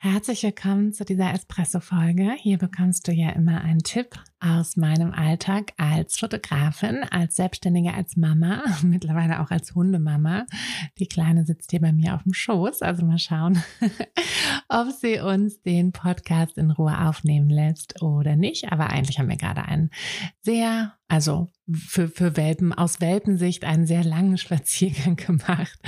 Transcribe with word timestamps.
Herzlich 0.00 0.44
willkommen 0.44 0.92
zu 0.92 1.04
dieser 1.04 1.34
Espresso-Folge. 1.34 2.34
Hier 2.38 2.56
bekommst 2.56 3.08
du 3.08 3.12
ja 3.12 3.30
immer 3.30 3.62
einen 3.62 3.80
Tipp 3.80 4.14
aus 4.38 4.76
meinem 4.76 5.10
Alltag 5.10 5.72
als 5.76 6.16
Fotografin, 6.16 7.02
als 7.10 7.34
Selbstständige, 7.34 7.92
als 7.92 8.16
Mama, 8.16 8.62
mittlerweile 8.84 9.40
auch 9.40 9.50
als 9.50 9.74
Hundemama. 9.74 10.46
Die 11.00 11.08
Kleine 11.08 11.44
sitzt 11.44 11.72
hier 11.72 11.80
bei 11.80 11.92
mir 11.92 12.14
auf 12.14 12.22
dem 12.22 12.32
Schoß, 12.32 12.82
also 12.82 13.04
mal 13.04 13.18
schauen, 13.18 13.60
ob 14.68 14.92
sie 14.92 15.18
uns 15.18 15.62
den 15.62 15.90
Podcast 15.90 16.58
in 16.58 16.70
Ruhe 16.70 16.96
aufnehmen 16.96 17.50
lässt 17.50 18.00
oder 18.00 18.36
nicht. 18.36 18.70
Aber 18.70 18.90
eigentlich 18.90 19.18
haben 19.18 19.28
wir 19.28 19.36
gerade 19.36 19.64
einen 19.64 19.90
sehr, 20.42 20.94
also 21.08 21.50
für, 21.70 22.08
für 22.08 22.36
Welpen, 22.36 22.72
aus 22.72 23.00
Welpensicht 23.00 23.64
einen 23.64 23.86
sehr 23.86 24.04
langen 24.04 24.38
Spaziergang 24.38 25.16
gemacht 25.16 25.78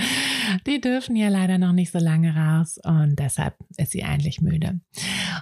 die 0.65 0.81
dürfen 0.81 1.15
ja 1.15 1.29
leider 1.29 1.57
noch 1.57 1.71
nicht 1.71 1.91
so 1.91 1.99
lange 1.99 2.35
raus 2.35 2.79
und 2.83 3.17
deshalb 3.17 3.55
ist 3.77 3.91
sie 3.91 4.03
eigentlich 4.03 4.41
müde. 4.41 4.79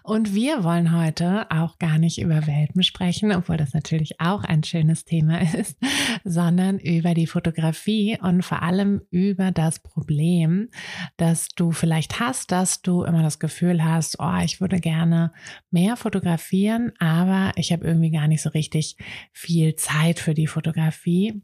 Und 0.04 0.34
wir 0.34 0.64
wollen 0.64 0.96
heute 0.96 1.50
auch 1.52 1.80
gar 1.80 1.98
nicht 1.98 2.20
über 2.20 2.48
Welpen 2.48 2.84
sprechen, 2.84 3.32
obwohl 3.32 3.58
das 3.58 3.74
natürlich 3.74 4.20
auch 4.20 4.44
ein 4.44 4.64
schönes 4.64 5.06
Thema 5.06 5.42
ist, 5.54 5.78
sondern 6.24 6.80
über 6.80 7.14
die 7.14 7.28
Fotografie 7.28 8.18
und 8.22 8.44
vor 8.44 8.62
allem 8.62 9.02
über 9.12 9.52
das 9.52 9.80
Problem, 9.80 10.70
dass 11.18 11.50
du 11.50 11.72
vielleicht 11.72 12.20
hast, 12.20 12.52
dass 12.52 12.82
du 12.82 13.04
immer 13.04 13.24
das 13.24 13.40
Gefühl 13.40 13.84
hast, 13.84 14.18
oh, 14.20 14.38
ich 14.44 14.62
würde 14.62 14.80
gerne 14.80 15.32
mehr 15.72 15.96
fotografieren, 15.96 16.92
aber 17.00 17.52
ich 17.56 17.72
habe 17.72 17.86
irgendwie 17.86 18.12
gar 18.12 18.28
nicht 18.28 18.42
so 18.42 18.50
richtig 18.50 18.98
viel 19.32 19.69
Zeit 19.76 20.20
für 20.20 20.34
die 20.34 20.48
Fotografie. 20.48 21.42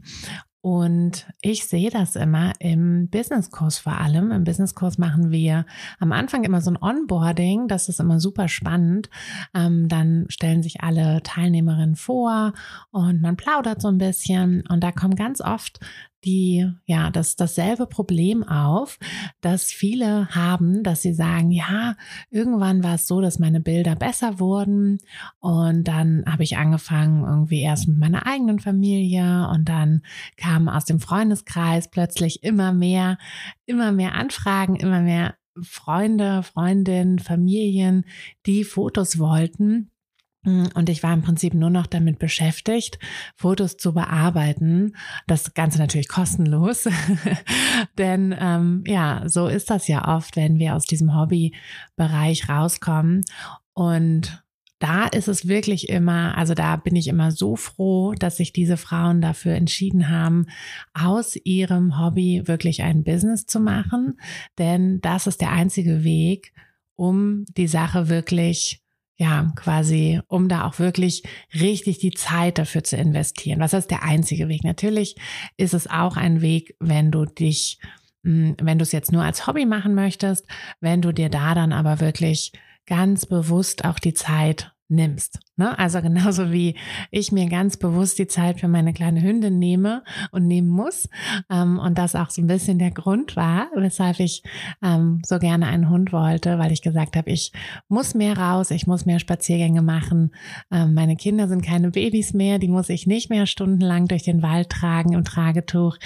Und 0.65 1.27
ich 1.41 1.67
sehe 1.67 1.91
das 1.91 2.15
immer 2.15 2.53
im 2.57 3.07
Businesskurs 3.11 3.77
vor 3.77 3.99
allem. 3.99 4.31
Im 4.31 4.45
Businesskurs 4.45 4.97
machen 4.97 5.29
wir 5.29 5.67
am 5.99 6.11
Anfang 6.11 6.43
immer 6.43 6.59
so 6.59 6.71
ein 6.71 6.81
Onboarding. 6.81 7.67
Das 7.67 7.87
ist 7.87 7.99
immer 7.99 8.19
super 8.19 8.47
spannend. 8.47 9.11
Ähm, 9.53 9.87
dann 9.89 10.25
stellen 10.29 10.63
sich 10.63 10.81
alle 10.81 11.21
Teilnehmerinnen 11.21 11.95
vor 11.95 12.53
und 12.89 13.21
man 13.21 13.37
plaudert 13.37 13.79
so 13.79 13.89
ein 13.89 13.99
bisschen. 13.99 14.63
Und 14.67 14.83
da 14.83 14.91
kommen 14.91 15.15
ganz 15.15 15.39
oft 15.39 15.79
die, 16.25 16.69
ja, 16.85 17.09
das, 17.11 17.35
dasselbe 17.35 17.87
Problem 17.87 18.43
auf, 18.43 18.97
dass 19.41 19.71
viele 19.71 20.29
haben, 20.29 20.83
dass 20.83 21.01
sie 21.01 21.13
sagen, 21.13 21.51
ja, 21.51 21.95
irgendwann 22.29 22.83
war 22.83 22.95
es 22.95 23.07
so, 23.07 23.21
dass 23.21 23.39
meine 23.39 23.61
Bilder 23.61 23.95
besser 23.95 24.39
wurden 24.39 24.97
und 25.39 25.87
dann 25.87 26.23
habe 26.27 26.43
ich 26.43 26.57
angefangen 26.57 27.23
irgendwie 27.23 27.61
erst 27.61 27.87
mit 27.87 27.97
meiner 27.97 28.25
eigenen 28.25 28.59
Familie 28.59 29.47
und 29.53 29.69
dann 29.69 30.01
kamen 30.37 30.69
aus 30.69 30.85
dem 30.85 30.99
Freundeskreis 30.99 31.89
plötzlich 31.89 32.43
immer 32.43 32.73
mehr, 32.73 33.17
immer 33.65 33.91
mehr 33.91 34.15
Anfragen, 34.15 34.75
immer 34.75 35.01
mehr 35.01 35.35
Freunde, 35.61 36.43
Freundinnen, 36.43 37.19
Familien, 37.19 38.05
die 38.45 38.63
Fotos 38.63 39.19
wollten. 39.19 39.91
Mm, 40.45 40.67
und 40.73 40.89
ich 40.89 41.03
war 41.03 41.13
im 41.13 41.21
Prinzip 41.21 41.53
nur 41.53 41.69
noch 41.69 41.87
damit 41.87 42.19
beschäftigt, 42.19 42.97
Fotos 43.35 43.77
zu 43.77 43.93
bearbeiten. 43.93 44.95
Das 45.27 45.53
Ganze 45.53 45.79
natürlich 45.79 46.07
kostenlos. 46.07 46.87
Denn 47.97 48.33
ähm, 48.39 48.83
ja, 48.87 49.23
so 49.25 49.47
ist 49.47 49.69
das 49.69 49.87
ja 49.87 50.15
oft, 50.15 50.35
wenn 50.37 50.59
wir 50.59 50.75
aus 50.75 50.85
diesem 50.85 51.15
Hobbybereich 51.15 52.47
rauskommen. 52.47 53.25
Und 53.73 54.45
da 54.79 55.07
ist 55.07 55.27
es 55.27 55.47
wirklich 55.47 55.89
immer, 55.89 56.37
also 56.37 56.53
da 56.53 56.75
bin 56.75 56.95
ich 56.95 57.07
immer 57.07 57.31
so 57.31 57.55
froh, 57.55 58.13
dass 58.13 58.37
sich 58.37 58.53
diese 58.53 58.77
Frauen 58.77 59.21
dafür 59.21 59.55
entschieden 59.55 60.09
haben, 60.09 60.47
aus 60.93 61.37
ihrem 61.43 61.99
Hobby 61.99 62.43
wirklich 62.45 62.83
ein 62.83 63.03
Business 63.03 63.45
zu 63.45 63.59
machen. 63.59 64.19
Denn 64.57 64.99
das 65.01 65.27
ist 65.27 65.41
der 65.41 65.51
einzige 65.51 66.03
Weg, 66.03 66.53
um 66.95 67.45
die 67.57 67.67
Sache 67.67 68.09
wirklich 68.09 68.84
ja, 69.17 69.51
quasi, 69.55 70.19
um 70.27 70.49
da 70.49 70.67
auch 70.67 70.79
wirklich 70.79 71.23
richtig 71.53 71.99
die 71.99 72.11
Zeit 72.11 72.57
dafür 72.57 72.83
zu 72.83 72.97
investieren. 72.97 73.59
Was 73.59 73.73
ist 73.73 73.89
der 73.89 74.03
einzige 74.03 74.49
Weg? 74.49 74.63
Natürlich 74.63 75.15
ist 75.55 75.73
es 75.73 75.89
auch 75.89 76.17
ein 76.17 76.41
Weg, 76.41 76.75
wenn 76.79 77.11
du 77.11 77.25
dich, 77.25 77.79
hm, 78.23 78.57
wenn 78.61 78.77
du 78.77 78.83
es 78.83 78.91
jetzt 78.91 79.13
nur 79.13 79.23
als 79.23 79.47
Hobby 79.47 79.65
machen 79.65 79.95
möchtest, 79.95 80.45
wenn 80.81 81.01
du 81.01 81.13
dir 81.13 81.29
da 81.29 81.55
dann 81.55 81.71
aber 81.71 82.01
wirklich 82.01 82.51
ganz 82.85 83.25
bewusst 83.25 83.85
auch 83.85 83.99
die 83.99 84.13
Zeit 84.13 84.74
nimmst. 84.87 85.39
Ne? 85.55 85.77
Also 85.77 86.01
genauso 86.01 86.51
wie 86.51 86.75
ich 87.11 87.31
mir 87.31 87.49
ganz 87.49 87.77
bewusst 87.77 88.19
die 88.19 88.27
Zeit 88.27 88.59
für 88.59 88.67
meine 88.67 88.93
kleine 88.93 89.21
Hündin 89.21 89.57
nehme 89.57 90.03
und 90.31 90.47
nehmen 90.47 90.69
muss. 90.69 91.09
Ähm, 91.49 91.79
und 91.79 91.97
das 91.97 92.15
auch 92.15 92.29
so 92.29 92.41
ein 92.41 92.47
bisschen 92.47 92.79
der 92.79 92.91
Grund 92.91 93.35
war, 93.35 93.67
weshalb 93.75 94.19
ich 94.19 94.43
ähm, 94.83 95.21
so 95.25 95.39
gerne 95.39 95.67
einen 95.67 95.89
Hund 95.89 96.13
wollte, 96.13 96.59
weil 96.59 96.71
ich 96.71 96.81
gesagt 96.81 97.15
habe, 97.15 97.31
ich 97.31 97.51
muss 97.87 98.13
mehr 98.13 98.37
raus, 98.37 98.71
ich 98.71 98.87
muss 98.87 99.05
mehr 99.05 99.19
Spaziergänge 99.19 99.81
machen. 99.81 100.31
Ähm, 100.71 100.93
meine 100.93 101.15
Kinder 101.15 101.47
sind 101.47 101.65
keine 101.65 101.91
Babys 101.91 102.33
mehr, 102.33 102.59
die 102.59 102.67
muss 102.67 102.89
ich 102.89 103.07
nicht 103.07 103.29
mehr 103.29 103.47
stundenlang 103.47 104.07
durch 104.07 104.23
den 104.23 104.41
Wald 104.41 104.69
tragen 104.69 105.13
im 105.13 105.23
Tragetuch. 105.23 105.97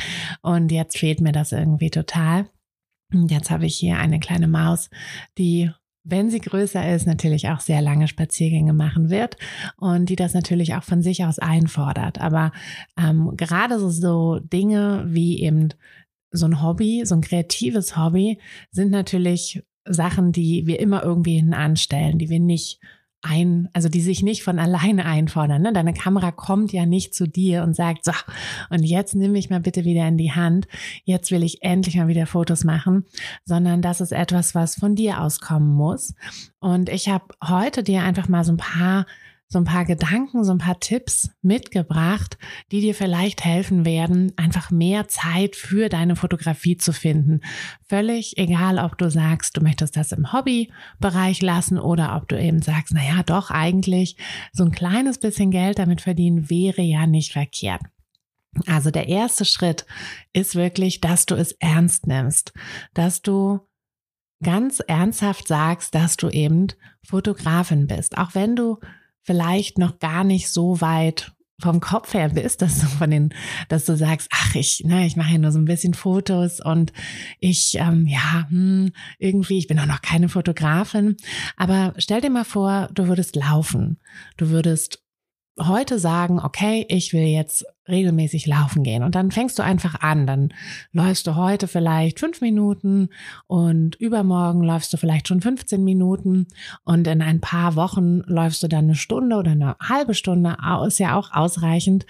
Und 0.41 0.71
jetzt 0.71 0.97
fehlt 0.97 1.21
mir 1.21 1.31
das 1.31 1.51
irgendwie 1.51 1.89
total. 1.89 2.47
Und 3.11 3.31
jetzt 3.31 3.49
habe 3.49 3.65
ich 3.65 3.75
hier 3.75 3.97
eine 3.97 4.19
kleine 4.19 4.47
Maus, 4.47 4.89
die 5.37 5.71
wenn 6.03 6.29
sie 6.29 6.39
größer 6.39 6.93
ist, 6.93 7.05
natürlich 7.05 7.49
auch 7.49 7.59
sehr 7.59 7.81
lange 7.81 8.07
Spaziergänge 8.07 8.73
machen 8.73 9.09
wird 9.09 9.37
und 9.77 10.09
die 10.09 10.15
das 10.15 10.33
natürlich 10.33 10.75
auch 10.75 10.83
von 10.83 11.01
sich 11.01 11.25
aus 11.25 11.39
einfordert. 11.39 12.19
Aber 12.19 12.51
ähm, 12.97 13.33
gerade 13.35 13.79
so, 13.79 13.89
so 13.89 14.39
Dinge 14.39 15.05
wie 15.07 15.41
eben 15.41 15.69
so 16.31 16.45
ein 16.45 16.61
Hobby, 16.61 17.03
so 17.05 17.15
ein 17.15 17.21
kreatives 17.21 17.97
Hobby, 17.97 18.39
sind 18.71 18.91
natürlich 18.91 19.63
Sachen, 19.85 20.31
die 20.31 20.67
wir 20.67 20.79
immer 20.79 21.03
irgendwie 21.03 21.35
hinten 21.35 21.53
anstellen, 21.53 22.19
die 22.19 22.29
wir 22.29 22.39
nicht 22.39 22.79
ein, 23.21 23.67
also 23.73 23.89
die 23.89 24.01
sich 24.01 24.23
nicht 24.23 24.43
von 24.43 24.59
alleine 24.59 25.05
einfordern. 25.05 25.61
Ne? 25.61 25.73
Deine 25.73 25.93
Kamera 25.93 26.31
kommt 26.31 26.71
ja 26.71 26.85
nicht 26.85 27.13
zu 27.13 27.27
dir 27.27 27.63
und 27.63 27.75
sagt, 27.75 28.05
so, 28.05 28.13
und 28.69 28.83
jetzt 28.83 29.15
nimm 29.15 29.33
mich 29.33 29.49
mal 29.49 29.59
bitte 29.59 29.83
wieder 29.83 30.07
in 30.07 30.17
die 30.17 30.31
Hand, 30.31 30.67
jetzt 31.03 31.31
will 31.31 31.43
ich 31.43 31.61
endlich 31.61 31.97
mal 31.97 32.07
wieder 32.07 32.27
Fotos 32.27 32.63
machen, 32.63 33.05
sondern 33.45 33.81
das 33.81 34.01
ist 34.01 34.13
etwas, 34.13 34.55
was 34.55 34.75
von 34.75 34.95
dir 34.95 35.21
auskommen 35.21 35.73
muss. 35.73 36.13
Und 36.59 36.89
ich 36.89 37.09
habe 37.09 37.25
heute 37.45 37.83
dir 37.83 38.03
einfach 38.03 38.29
mal 38.29 38.43
so 38.43 38.53
ein 38.53 38.57
paar 38.57 39.05
so 39.51 39.57
ein 39.57 39.65
paar 39.65 39.83
Gedanken, 39.83 40.43
so 40.43 40.51
ein 40.51 40.59
paar 40.59 40.79
Tipps 40.79 41.31
mitgebracht, 41.41 42.37
die 42.71 42.81
dir 42.81 42.93
vielleicht 42.93 43.43
helfen 43.43 43.83
werden, 43.83 44.31
einfach 44.37 44.69
mehr 44.69 45.07
Zeit 45.07 45.55
für 45.55 45.89
deine 45.89 46.15
Fotografie 46.15 46.77
zu 46.77 46.93
finden. 46.93 47.41
Völlig 47.87 48.37
egal, 48.37 48.77
ob 48.77 48.99
du 48.99 49.09
sagst, 49.09 49.57
du 49.57 49.61
möchtest 49.61 49.97
das 49.97 50.11
im 50.11 50.31
Hobbybereich 50.31 51.41
lassen 51.41 51.79
oder 51.79 52.15
ob 52.15 52.27
du 52.27 52.39
eben 52.39 52.61
sagst, 52.61 52.93
na 52.93 53.03
ja, 53.03 53.23
doch 53.23 53.49
eigentlich 53.49 54.17
so 54.53 54.63
ein 54.63 54.71
kleines 54.71 55.17
bisschen 55.17 55.49
Geld 55.49 55.79
damit 55.79 56.01
verdienen 56.01 56.51
wäre 56.51 56.83
ja 56.83 57.07
nicht 57.07 57.33
verkehrt. 57.33 57.81
Also 58.67 58.91
der 58.91 59.07
erste 59.07 59.45
Schritt 59.45 59.87
ist 60.31 60.53
wirklich, 60.53 61.01
dass 61.01 61.25
du 61.25 61.33
es 61.33 61.53
ernst 61.53 62.05
nimmst, 62.05 62.53
dass 62.93 63.23
du 63.23 63.61
ganz 64.43 64.79
ernsthaft 64.79 65.47
sagst, 65.47 65.95
dass 65.95 66.17
du 66.17 66.29
eben 66.29 66.67
Fotografin 67.03 67.87
bist, 67.87 68.17
auch 68.17 68.35
wenn 68.35 68.55
du 68.55 68.77
vielleicht 69.23 69.77
noch 69.77 69.99
gar 69.99 70.23
nicht 70.23 70.49
so 70.49 70.81
weit 70.81 71.31
vom 71.61 71.79
Kopf 71.81 72.13
her 72.13 72.29
bist, 72.29 72.61
dass 72.61 72.79
du 72.79 72.87
von 72.87 73.11
den, 73.11 73.33
dass 73.67 73.85
du 73.85 73.95
sagst, 73.95 74.29
ach 74.31 74.55
ich, 74.55 74.83
ne, 74.85 75.05
ich 75.05 75.15
mache 75.15 75.33
ja 75.33 75.37
nur 75.37 75.51
so 75.51 75.59
ein 75.59 75.65
bisschen 75.65 75.93
Fotos 75.93 76.59
und 76.61 76.93
ich, 77.39 77.75
ähm, 77.79 78.07
ja, 78.07 78.47
hm, 78.49 78.91
irgendwie, 79.17 79.57
ich 79.57 79.67
bin 79.67 79.79
auch 79.79 79.85
noch 79.85 80.01
keine 80.01 80.29
Fotografin. 80.29 81.17
Aber 81.57 81.93
stell 81.97 82.21
dir 82.21 82.29
mal 82.29 82.45
vor, 82.45 82.89
du 82.93 83.07
würdest 83.07 83.35
laufen, 83.35 83.99
du 84.37 84.49
würdest 84.49 85.03
heute 85.59 85.99
sagen, 85.99 86.39
okay, 86.39 86.85
ich 86.89 87.13
will 87.13 87.25
jetzt 87.25 87.65
regelmäßig 87.87 88.45
laufen 88.45 88.83
gehen. 88.83 89.03
Und 89.03 89.15
dann 89.15 89.31
fängst 89.31 89.57
du 89.59 89.63
einfach 89.63 90.01
an. 90.01 90.27
Dann 90.27 90.53
läufst 90.91 91.27
du 91.27 91.35
heute 91.35 91.67
vielleicht 91.67 92.19
fünf 92.19 92.41
Minuten 92.41 93.09
und 93.47 93.95
übermorgen 93.95 94.61
läufst 94.61 94.93
du 94.93 94.97
vielleicht 94.97 95.27
schon 95.27 95.41
15 95.41 95.83
Minuten 95.83 96.47
und 96.83 97.07
in 97.07 97.21
ein 97.21 97.41
paar 97.41 97.75
Wochen 97.75 98.21
läufst 98.25 98.63
du 98.63 98.67
dann 98.67 98.85
eine 98.85 98.95
Stunde 98.95 99.35
oder 99.35 99.51
eine 99.51 99.75
halbe 99.81 100.13
Stunde, 100.13 100.57
ist 100.85 100.99
ja 100.99 101.15
auch 101.15 101.33
ausreichend. 101.33 102.05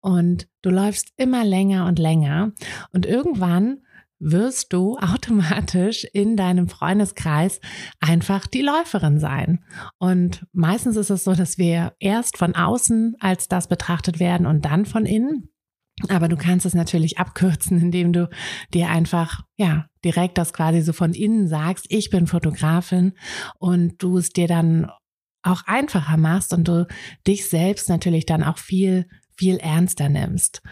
Und 0.00 0.46
du 0.62 0.70
läufst 0.70 1.12
immer 1.16 1.44
länger 1.44 1.86
und 1.86 1.98
länger. 1.98 2.52
Und 2.92 3.06
irgendwann 3.06 3.78
wirst 4.18 4.72
du 4.72 4.96
automatisch 4.98 6.04
in 6.12 6.36
deinem 6.36 6.68
Freundeskreis 6.68 7.60
einfach 8.00 8.46
die 8.46 8.62
Läuferin 8.62 9.18
sein. 9.18 9.64
Und 9.98 10.46
meistens 10.52 10.96
ist 10.96 11.10
es 11.10 11.24
so, 11.24 11.34
dass 11.34 11.58
wir 11.58 11.94
erst 11.98 12.38
von 12.38 12.54
außen 12.54 13.16
als 13.20 13.48
das 13.48 13.68
betrachtet 13.68 14.18
werden 14.18 14.46
und 14.46 14.64
dann 14.64 14.86
von 14.86 15.06
innen. 15.06 15.48
Aber 16.08 16.28
du 16.28 16.36
kannst 16.36 16.66
es 16.66 16.74
natürlich 16.74 17.18
abkürzen, 17.18 17.80
indem 17.80 18.12
du 18.12 18.28
dir 18.72 18.88
einfach, 18.88 19.42
ja, 19.56 19.86
direkt 20.04 20.38
das 20.38 20.52
quasi 20.52 20.82
so 20.82 20.92
von 20.92 21.12
innen 21.12 21.48
sagst, 21.48 21.86
ich 21.88 22.10
bin 22.10 22.26
Fotografin 22.26 23.12
und 23.58 24.02
du 24.02 24.18
es 24.18 24.30
dir 24.30 24.46
dann 24.46 24.90
auch 25.42 25.62
einfacher 25.66 26.16
machst 26.16 26.52
und 26.52 26.66
du 26.66 26.86
dich 27.26 27.48
selbst 27.48 27.88
natürlich 27.88 28.26
dann 28.26 28.42
auch 28.42 28.58
viel 28.58 29.06
viel 29.38 29.58
ernster 29.58 30.08
nimmst 30.08 30.62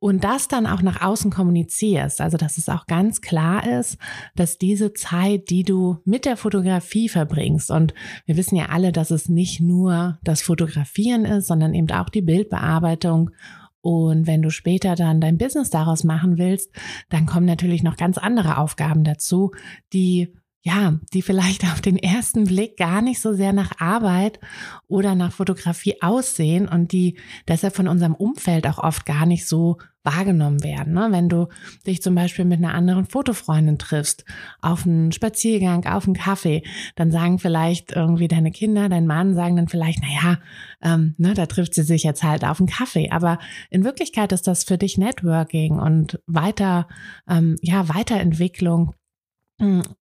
und 0.00 0.22
das 0.22 0.46
dann 0.46 0.66
auch 0.66 0.82
nach 0.82 1.00
außen 1.00 1.30
kommunizierst, 1.30 2.20
also 2.20 2.36
dass 2.36 2.56
es 2.56 2.68
auch 2.68 2.86
ganz 2.86 3.20
klar 3.20 3.66
ist, 3.66 3.98
dass 4.36 4.58
diese 4.58 4.92
Zeit, 4.92 5.50
die 5.50 5.64
du 5.64 5.98
mit 6.04 6.24
der 6.24 6.36
Fotografie 6.36 7.08
verbringst, 7.08 7.70
und 7.70 7.94
wir 8.24 8.36
wissen 8.36 8.56
ja 8.56 8.66
alle, 8.66 8.92
dass 8.92 9.10
es 9.10 9.28
nicht 9.28 9.60
nur 9.60 10.18
das 10.22 10.42
Fotografieren 10.42 11.24
ist, 11.24 11.48
sondern 11.48 11.74
eben 11.74 11.90
auch 11.90 12.08
die 12.08 12.22
Bildbearbeitung. 12.22 13.30
Und 13.80 14.26
wenn 14.26 14.42
du 14.42 14.50
später 14.50 14.94
dann 14.94 15.20
dein 15.20 15.38
Business 15.38 15.70
daraus 15.70 16.04
machen 16.04 16.38
willst, 16.38 16.70
dann 17.08 17.26
kommen 17.26 17.46
natürlich 17.46 17.82
noch 17.82 17.96
ganz 17.96 18.18
andere 18.18 18.58
Aufgaben 18.58 19.04
dazu, 19.04 19.52
die 19.92 20.34
ja, 20.68 20.98
die 21.14 21.22
vielleicht 21.22 21.64
auf 21.64 21.80
den 21.80 21.96
ersten 21.96 22.44
Blick 22.44 22.76
gar 22.76 23.00
nicht 23.00 23.20
so 23.20 23.32
sehr 23.32 23.54
nach 23.54 23.80
Arbeit 23.80 24.38
oder 24.86 25.14
nach 25.14 25.32
Fotografie 25.32 26.02
aussehen 26.02 26.68
und 26.68 26.92
die 26.92 27.18
deshalb 27.46 27.74
von 27.74 27.88
unserem 27.88 28.14
Umfeld 28.14 28.66
auch 28.66 28.76
oft 28.76 29.06
gar 29.06 29.24
nicht 29.24 29.48
so 29.48 29.78
wahrgenommen 30.04 30.62
werden. 30.62 30.92
Ne? 30.92 31.08
Wenn 31.10 31.30
du 31.30 31.48
dich 31.86 32.02
zum 32.02 32.14
Beispiel 32.14 32.44
mit 32.44 32.58
einer 32.58 32.74
anderen 32.74 33.06
Fotofreundin 33.06 33.78
triffst, 33.78 34.26
auf 34.60 34.86
einen 34.86 35.10
Spaziergang, 35.10 35.86
auf 35.86 36.04
einen 36.04 36.14
Kaffee, 36.14 36.62
dann 36.96 37.10
sagen 37.10 37.38
vielleicht 37.38 37.92
irgendwie 37.92 38.28
deine 38.28 38.50
Kinder, 38.50 38.90
dein 38.90 39.06
Mann 39.06 39.34
sagen 39.34 39.56
dann 39.56 39.68
vielleicht, 39.68 40.02
naja, 40.02 40.38
ähm, 40.82 41.14
ne, 41.16 41.32
da 41.32 41.46
trifft 41.46 41.74
sie 41.74 41.82
sich 41.82 42.02
jetzt 42.02 42.22
halt 42.22 42.44
auf 42.44 42.60
einen 42.60 42.68
Kaffee. 42.68 43.10
Aber 43.10 43.38
in 43.70 43.84
Wirklichkeit 43.84 44.32
ist 44.32 44.46
das 44.46 44.64
für 44.64 44.76
dich 44.76 44.98
Networking 44.98 45.78
und 45.78 46.20
weiter, 46.26 46.88
ähm, 47.26 47.56
ja, 47.62 47.88
Weiterentwicklung 47.88 48.94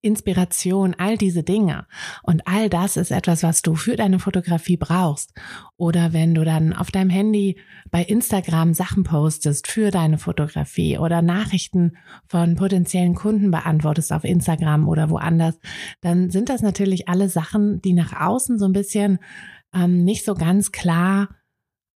Inspiration, 0.02 0.96
all 1.00 1.18
diese 1.18 1.42
Dinge. 1.42 1.88
Und 2.22 2.48
all 2.48 2.70
das 2.70 2.96
ist 2.96 3.12
etwas, 3.12 3.42
was 3.42 3.64
du 3.64 3.74
für 3.74 3.96
deine 3.96 4.20
Fotografie 4.20 4.78
brauchst. 4.78 5.34
Oder 5.78 6.14
wenn 6.14 6.36
du 6.36 6.46
dann 6.46 6.74
auf 6.74 6.92
deinem 6.92 7.10
Handy 7.10 7.58
bei 7.90 8.04
Instagram 8.04 8.76
Sachen 8.76 9.04
postest 9.04 9.68
für 9.68 9.90
deine 9.90 10.20
Fotografie 10.20 11.00
oder 11.00 11.24
Nachrichten 11.24 11.98
von 12.28 12.56
potenziellen 12.56 13.16
Kunden 13.16 13.50
beantwortest 13.50 14.14
auf 14.14 14.24
Instagram 14.24 14.88
oder 14.88 15.10
woanders, 15.10 15.58
dann 16.02 16.30
sind 16.30 16.50
das 16.50 16.62
natürlich 16.62 17.10
alle 17.10 17.28
Sachen, 17.28 17.82
die 17.82 17.94
nach 17.94 18.14
außen 18.14 18.60
so 18.60 18.66
ein 18.66 18.74
bisschen 18.74 19.18
ähm, 19.74 20.04
nicht 20.04 20.24
so 20.24 20.36
ganz 20.36 20.72
klar 20.72 21.30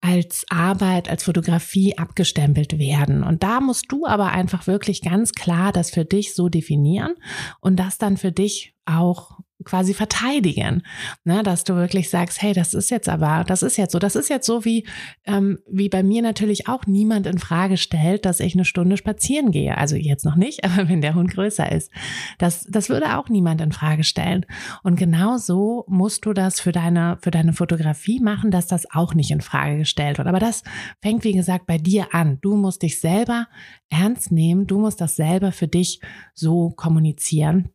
als 0.01 0.45
Arbeit, 0.50 1.09
als 1.09 1.24
Fotografie 1.24 1.98
abgestempelt 1.98 2.80
werden. 2.80 3.24
Und 3.24 3.44
da 3.44 3.62
musst 3.62 3.86
du 3.89 4.07
aber 4.07 4.31
einfach 4.31 4.65
wirklich 4.65 5.01
ganz 5.01 5.31
klar 5.33 5.71
das 5.71 5.92
für 5.92 6.06
dich 6.06 6.33
so 6.33 6.50
definieren 6.50 7.13
und 7.59 7.77
das 7.77 8.00
dann 8.00 8.18
für 8.18 8.31
dich 8.31 8.74
auch 8.86 9.39
quasi 9.63 9.94
verteidigen, 9.94 10.84
ne, 11.24 11.44
dass 11.44 11.63
du 11.63 11.75
wirklich 11.75 12.10
sagst, 12.10 12.42
hey, 12.42 12.54
das 12.54 12.74
ist 12.74 12.90
jetzt 12.90 13.10
aber, 13.10 13.44
das 13.46 13.63
ist 13.63 13.78
jetzt 13.78 13.92
so, 13.92 14.00
das 14.00 14.16
ist 14.16 14.30
jetzt 14.30 14.46
so 14.46 14.66
wie 14.66 14.88
ähm, 15.25 15.60
wie 15.69 15.90
bei 15.90 16.04
mir 16.04 16.22
natürlich 16.22 16.68
auch 16.68 16.86
niemand 16.86 17.28
in 17.28 17.38
Frage 17.38 17.78
stellt, 17.78 18.25
dass 18.25 18.40
ich 18.40 18.54
eine 18.54 18.66
Stunde 18.66 18.98
spazieren 18.98 19.52
gehe. 19.52 19.78
Also 19.78 19.96
jetzt 19.96 20.25
noch 20.25 20.36
nicht, 20.36 20.63
aber 20.66 20.90
wenn 20.90 21.02
der 21.02 21.16
Hund 21.16 21.31
größer 21.31 21.72
ist, 21.72 21.92
das 22.38 22.66
das 22.69 22.90
würde 22.90 23.18
auch 23.18 23.30
niemand 23.30 23.62
in 23.62 23.72
Frage 23.72 24.04
stellen. 24.04 24.46
Und 24.84 24.98
genau 24.98 25.38
so 25.38 25.86
musst 25.88 26.25
du 26.25 26.34
das 26.34 26.60
für 26.60 26.72
deine 26.72 27.18
für 27.22 27.31
deine 27.31 27.54
Fotografie 27.54 28.19
machen, 28.19 28.52
dass 28.52 28.68
das 28.68 28.90
auch 28.92 29.13
nicht 29.13 29.31
in 29.31 29.42
Frage 29.42 29.78
gestellt 29.78 30.18
wird. 30.18 30.28
Aber 30.28 30.40
das 30.40 30.63
fängt 31.02 31.24
wie 31.24 31.34
gesagt 31.34 31.66
bei 31.68 31.78
dir 31.78 32.13
an. 32.13 32.40
Du 32.42 32.56
musst 32.56 32.81
dich 32.81 33.00
selber 33.00 33.48
ernst 33.90 34.31
nehmen. 34.31 34.68
Du 34.68 34.80
musst 34.80 35.02
das 35.02 35.16
selber 35.16 35.52
für 35.52 35.68
dich 35.68 36.02
so 36.34 36.69
kommunizieren 36.72 37.69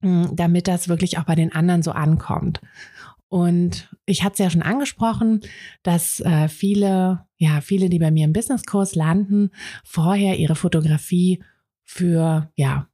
damit 0.00 0.68
das 0.68 0.88
wirklich 0.88 1.18
auch 1.18 1.24
bei 1.24 1.34
den 1.34 1.52
anderen 1.52 1.82
so 1.82 1.92
ankommt. 1.92 2.60
Und 3.28 3.90
ich 4.06 4.24
hatte 4.24 4.34
es 4.34 4.38
ja 4.38 4.50
schon 4.50 4.62
angesprochen, 4.62 5.42
dass 5.82 6.20
äh, 6.20 6.48
viele, 6.48 7.26
ja, 7.36 7.60
viele, 7.60 7.90
die 7.90 7.98
bei 7.98 8.10
mir 8.10 8.24
im 8.24 8.32
Businesskurs 8.32 8.94
landen, 8.94 9.50
vorher 9.84 10.38
ihre 10.38 10.56
Fotografie 10.56 11.42
für, 11.84 12.50
ja, 12.54 12.87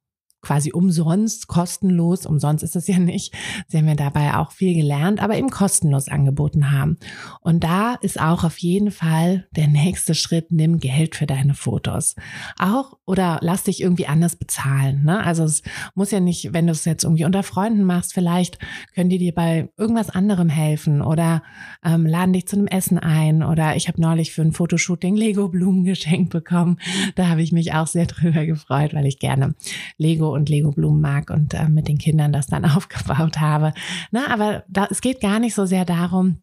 quasi 0.44 0.72
umsonst, 0.72 1.48
kostenlos, 1.48 2.26
umsonst 2.26 2.62
ist 2.62 2.76
es 2.76 2.86
ja 2.86 2.98
nicht. 2.98 3.34
Sie 3.68 3.78
haben 3.78 3.88
ja 3.88 3.94
dabei 3.94 4.36
auch 4.36 4.52
viel 4.52 4.74
gelernt, 4.74 5.20
aber 5.20 5.36
eben 5.36 5.50
kostenlos 5.50 6.08
angeboten 6.08 6.70
haben. 6.70 6.98
Und 7.40 7.64
da 7.64 7.94
ist 7.94 8.20
auch 8.20 8.44
auf 8.44 8.58
jeden 8.58 8.90
Fall 8.90 9.46
der 9.56 9.68
nächste 9.68 10.14
Schritt, 10.14 10.52
nimm 10.52 10.78
Geld 10.78 11.16
für 11.16 11.26
deine 11.26 11.54
Fotos. 11.54 12.14
Auch 12.58 12.94
oder 13.06 13.38
lass 13.42 13.64
dich 13.64 13.80
irgendwie 13.80 14.06
anders 14.06 14.36
bezahlen. 14.36 15.02
Ne? 15.04 15.22
Also 15.24 15.44
es 15.44 15.62
muss 15.94 16.10
ja 16.10 16.20
nicht, 16.20 16.52
wenn 16.52 16.66
du 16.66 16.72
es 16.72 16.84
jetzt 16.84 17.04
irgendwie 17.04 17.24
unter 17.24 17.42
Freunden 17.42 17.84
machst, 17.84 18.14
vielleicht 18.14 18.58
können 18.94 19.10
die 19.10 19.18
dir 19.18 19.34
bei 19.34 19.68
irgendwas 19.76 20.10
anderem 20.10 20.48
helfen 20.48 21.02
oder 21.02 21.42
ähm, 21.84 22.06
laden 22.06 22.32
dich 22.32 22.46
zu 22.46 22.56
einem 22.56 22.66
Essen 22.66 22.98
ein. 22.98 23.42
Oder 23.42 23.76
ich 23.76 23.88
habe 23.88 24.00
neulich 24.00 24.32
für 24.32 24.42
ein 24.42 24.52
Fotoshooting 24.52 25.16
Lego-Blumen 25.16 25.84
geschenkt 25.84 26.30
bekommen. 26.30 26.78
Da 27.14 27.28
habe 27.28 27.42
ich 27.42 27.52
mich 27.52 27.72
auch 27.72 27.86
sehr 27.86 28.06
drüber 28.06 28.46
gefreut, 28.46 28.94
weil 28.94 29.06
ich 29.06 29.18
gerne 29.18 29.54
Lego 29.98 30.33
und 30.34 30.48
Lego-Blumen 30.48 31.00
mag 31.00 31.30
und 31.30 31.54
äh, 31.54 31.68
mit 31.68 31.88
den 31.88 31.98
Kindern 31.98 32.32
das 32.32 32.46
dann 32.46 32.64
aufgebaut 32.76 33.40
habe. 33.40 33.72
Na, 34.10 34.28
aber 34.28 34.64
da, 34.68 34.86
es 34.90 35.00
geht 35.00 35.20
gar 35.20 35.38
nicht 35.38 35.54
so 35.54 35.66
sehr 35.66 35.84
darum, 35.84 36.42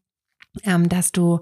ähm, 0.64 0.90
dass 0.90 1.12
du, 1.12 1.40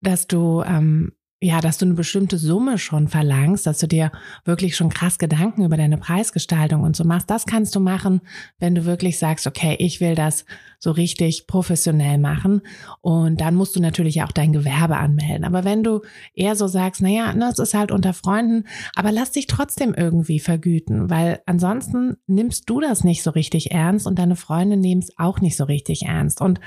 dass 0.00 0.26
du 0.26 0.62
ähm, 0.62 1.12
ja, 1.42 1.62
dass 1.62 1.78
du 1.78 1.86
eine 1.86 1.94
bestimmte 1.94 2.36
Summe 2.36 2.76
schon 2.76 3.08
verlangst, 3.08 3.66
dass 3.66 3.78
du 3.78 3.88
dir 3.88 4.12
wirklich 4.44 4.76
schon 4.76 4.90
krass 4.90 5.18
Gedanken 5.18 5.64
über 5.64 5.78
deine 5.78 5.96
Preisgestaltung 5.96 6.82
und 6.82 6.94
so 6.94 7.04
machst. 7.04 7.30
Das 7.30 7.46
kannst 7.46 7.74
du 7.74 7.80
machen, 7.80 8.20
wenn 8.58 8.74
du 8.74 8.84
wirklich 8.84 9.18
sagst, 9.18 9.46
okay, 9.46 9.74
ich 9.78 10.00
will 10.00 10.14
das 10.14 10.44
so 10.80 10.90
richtig 10.90 11.46
professionell 11.46 12.18
machen. 12.18 12.62
Und 13.02 13.40
dann 13.40 13.54
musst 13.54 13.76
du 13.76 13.80
natürlich 13.80 14.22
auch 14.22 14.32
dein 14.32 14.52
Gewerbe 14.52 14.96
anmelden. 14.96 15.44
Aber 15.44 15.64
wenn 15.64 15.84
du 15.84 16.00
eher 16.34 16.56
so 16.56 16.66
sagst, 16.66 17.02
naja, 17.02 17.32
das 17.34 17.58
ist 17.58 17.74
halt 17.74 17.92
unter 17.92 18.14
Freunden, 18.14 18.64
aber 18.96 19.12
lass 19.12 19.30
dich 19.30 19.46
trotzdem 19.46 19.94
irgendwie 19.94 20.40
vergüten, 20.40 21.10
weil 21.10 21.40
ansonsten 21.46 22.16
nimmst 22.26 22.68
du 22.68 22.80
das 22.80 23.04
nicht 23.04 23.22
so 23.22 23.30
richtig 23.30 23.70
ernst 23.70 24.06
und 24.06 24.18
deine 24.18 24.36
Freunde 24.36 24.78
nehmen 24.78 25.02
es 25.02 25.16
auch 25.18 25.40
nicht 25.40 25.56
so 25.56 25.64
richtig 25.64 26.06
ernst. 26.06 26.40
Und 26.40 26.60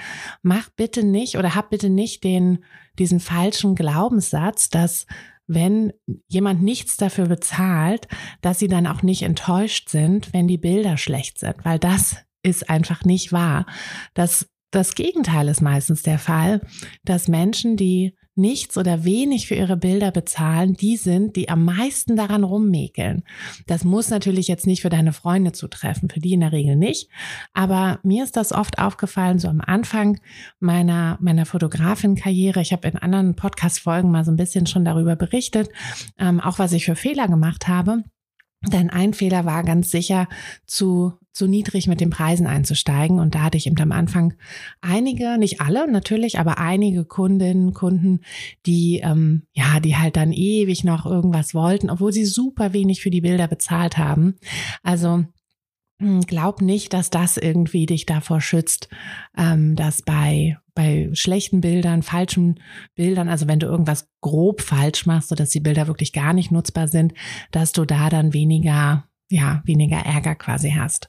mach 0.44 0.70
bitte 0.70 1.04
nicht 1.04 1.38
oder 1.38 1.56
hab 1.56 1.72
bitte 1.72 1.90
nicht 1.90 2.24
den 2.24 2.60
diesen 3.00 3.20
falschen 3.20 3.74
Glaubenssatz, 3.74 4.70
dass 4.70 5.08
wenn 5.48 5.92
jemand 6.28 6.62
nichts 6.62 6.98
dafür 6.98 7.28
bezahlt, 7.28 8.08
dass 8.42 8.60
sie 8.60 8.68
dann 8.68 8.88
auch 8.88 9.02
nicht 9.04 9.24
enttäuscht 9.24 9.90
sind, 9.90 10.34
wenn 10.34 10.48
die 10.48 10.58
Bilder 10.58 10.98
schlecht 10.98 11.40
sind, 11.40 11.56
weil 11.64 11.80
das 11.80 12.18
ist 12.44 12.70
einfach 12.70 13.04
nicht 13.04 13.32
wahr. 13.32 13.66
Das, 14.14 14.48
das 14.72 14.96
Gegenteil 14.96 15.48
ist 15.48 15.62
meistens 15.62 16.04
der 16.04 16.20
Fall, 16.20 16.62
dass 17.04 17.28
Menschen, 17.28 17.78
die 17.78 18.16
nichts 18.36 18.78
oder 18.78 19.04
wenig 19.04 19.48
für 19.48 19.56
ihre 19.56 19.78
Bilder 19.78 20.12
bezahlen, 20.12 20.74
die 20.74 20.98
sind, 20.98 21.36
die 21.36 21.50
am 21.50 21.66
meisten 21.66 22.16
daran 22.16 22.44
rummäkeln. 22.44 23.24
Das 23.68 23.84
muss 23.84 24.10
natürlich 24.10 24.48
jetzt 24.48 24.66
nicht 24.66 24.82
für 24.82 24.90
deine 24.90 25.14
Freunde 25.14 25.52
zutreffen, 25.52 26.10
für 26.10 26.20
die 26.20 26.34
in 26.34 26.40
der 26.40 26.52
Regel 26.52 26.76
nicht. 26.76 27.10
Aber 27.54 28.00
mir 28.04 28.24
ist 28.24 28.36
das 28.36 28.52
oft 28.52 28.80
aufgefallen, 28.80 29.38
so 29.38 29.50
am 29.50 29.62
Anfang 29.62 30.20
meiner, 30.60 31.18
meiner 31.22 31.46
Fotografin-Karriere. 31.46 32.62
Ich 32.62 32.74
habe 32.74 32.88
in 32.88 32.98
anderen 32.98 33.36
Podcast-Folgen 33.36 34.10
mal 34.10 34.26
so 34.26 34.32
ein 34.32 34.38
bisschen 34.38 34.66
schon 34.66 34.86
darüber 34.86 35.16
berichtet, 35.16 35.70
ähm, 36.18 36.40
auch 36.40 36.58
was 36.58 36.74
ich 36.74 36.86
für 36.86 36.96
Fehler 36.96 37.28
gemacht 37.28 37.68
habe. 37.68 38.04
Denn 38.66 38.90
ein 38.90 39.14
Fehler 39.14 39.46
war 39.46 39.64
ganz 39.64 39.92
sicher 39.92 40.28
zu, 40.66 41.14
zu 41.34 41.48
niedrig 41.48 41.88
mit 41.88 42.00
den 42.00 42.12
Preisen 42.12 42.48
einzusteigen. 42.48 43.20
Und 43.20 43.36
da 43.36 43.42
hatte 43.42 43.58
ich 43.58 43.68
eben 43.68 43.80
am 43.80 43.92
Anfang 43.92 44.36
einige, 44.82 45.38
nicht 45.38 45.60
alle 45.60 45.92
natürlich, 45.92 46.40
aber 46.40 46.60
einige 46.60 47.06
Kundinnen, 47.06 47.74
Kunden, 47.74 48.22
die, 48.66 49.02
ähm, 49.04 49.44
ja, 49.52 49.80
die 49.80 49.98
halt 49.98 50.16
dann 50.16 50.32
ewig 50.32 50.84
noch 50.84 51.06
irgendwas 51.06 51.54
wollten, 51.54 51.90
obwohl 51.90 52.14
sie 52.14 52.26
super 52.26 52.72
wenig 52.74 53.02
für 53.02 53.10
die 53.10 53.22
Bilder 53.22 53.48
bezahlt 53.48 53.98
haben. 53.98 54.36
Also 54.84 55.26
hm, 56.00 56.22
glaub 56.22 56.62
nicht, 56.62 56.94
dass 56.94 57.10
das 57.10 57.38
irgendwie 57.38 57.86
dich 57.86 58.06
davor 58.06 58.42
schützt, 58.42 58.90
ähm, 59.38 59.76
dass 59.76 60.02
bei 60.02 60.58
bei 60.76 61.10
schlechten 61.14 61.62
Bildern, 61.62 62.02
falschen 62.02 62.60
Bildern, 62.96 63.30
also 63.30 63.48
wenn 63.48 63.60
du 63.60 63.68
irgendwas 63.68 64.10
grob 64.22 64.62
falsch 64.62 65.06
machst, 65.06 65.30
so 65.30 65.36
dass 65.36 65.52
die 65.52 65.60
Bilder 65.60 65.86
wirklich 65.86 66.14
gar 66.14 66.34
nicht 66.34 66.52
nutzbar 66.52 66.88
sind, 66.88 67.14
dass 67.52 67.74
du 67.74 67.86
da 67.86 68.10
dann 68.10 68.34
weniger 68.34 69.08
ja, 69.30 69.64
weniger 69.66 69.98
Ärger 69.98 70.36
quasi 70.36 70.72
hast. 70.72 71.08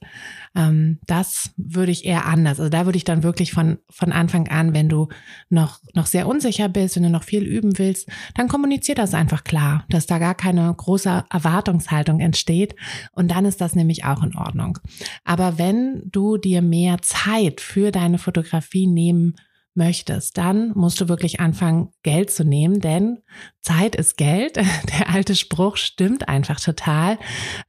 Ähm, 0.55 0.99
das 1.05 1.51
würde 1.57 1.91
ich 1.91 2.05
eher 2.05 2.25
anders. 2.25 2.59
Also 2.59 2.69
da 2.69 2.85
würde 2.85 2.97
ich 2.97 3.03
dann 3.03 3.23
wirklich 3.23 3.51
von, 3.51 3.77
von 3.89 4.11
Anfang 4.11 4.47
an, 4.47 4.73
wenn 4.73 4.89
du 4.89 5.09
noch, 5.49 5.79
noch 5.93 6.05
sehr 6.07 6.27
unsicher 6.27 6.69
bist, 6.69 6.95
wenn 6.95 7.03
du 7.03 7.09
noch 7.09 7.23
viel 7.23 7.43
üben 7.43 7.77
willst, 7.77 8.09
dann 8.33 8.47
kommunizier 8.47 8.95
das 8.95 9.13
einfach 9.13 9.43
klar, 9.43 9.85
dass 9.89 10.07
da 10.07 10.17
gar 10.17 10.33
keine 10.33 10.73
große 10.73 11.25
Erwartungshaltung 11.29 12.19
entsteht. 12.19 12.75
Und 13.11 13.29
dann 13.29 13.45
ist 13.45 13.61
das 13.61 13.75
nämlich 13.75 14.05
auch 14.05 14.23
in 14.23 14.35
Ordnung. 14.35 14.79
Aber 15.23 15.57
wenn 15.57 16.01
du 16.05 16.37
dir 16.37 16.61
mehr 16.61 17.01
Zeit 17.01 17.61
für 17.61 17.91
deine 17.91 18.17
Fotografie 18.17 18.87
nehmen 18.87 19.35
möchtest, 19.75 20.37
dann 20.37 20.71
musst 20.75 20.99
du 21.01 21.09
wirklich 21.09 21.39
anfangen, 21.39 21.89
Geld 22.03 22.31
zu 22.31 22.43
nehmen, 22.43 22.79
denn 22.79 23.19
Zeit 23.61 23.95
ist 23.95 24.17
Geld. 24.17 24.55
Der 24.99 25.09
alte 25.13 25.35
Spruch 25.35 25.77
stimmt 25.77 26.27
einfach 26.29 26.59
total. 26.59 27.17